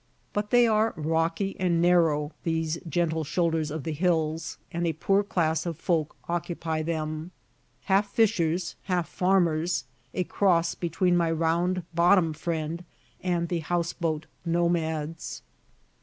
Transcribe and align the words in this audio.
But 0.33 0.49
they 0.49 0.65
are 0.65 0.95
rocky 0.97 1.55
and 1.59 1.79
narrow, 1.79 2.31
these 2.43 2.79
gentle 2.89 3.23
shoulders 3.23 3.69
of 3.69 3.83
the 3.83 3.91
hills, 3.93 4.57
and 4.71 4.87
a 4.87 4.93
poor 4.93 5.21
class 5.21 5.63
of 5.63 5.77
folk 5.77 6.15
occupy 6.27 6.81
them 6.81 7.29
half 7.83 8.09
fishers, 8.11 8.75
half 8.85 9.07
farmers, 9.07 9.83
a 10.15 10.23
cross 10.23 10.73
between 10.73 11.15
my 11.15 11.29
Round 11.29 11.83
Bottom 11.93 12.33
friend 12.33 12.83
and 13.21 13.47
the 13.47 13.59
houseboat 13.59 14.25
nomads. 14.43 15.43